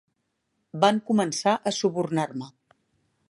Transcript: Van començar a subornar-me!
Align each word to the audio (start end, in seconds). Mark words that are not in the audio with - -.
Van 0.83 0.97
començar 1.09 1.53
a 1.61 1.75
subornar-me! 1.81 2.49